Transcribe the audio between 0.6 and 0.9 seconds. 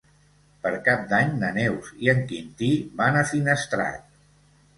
Per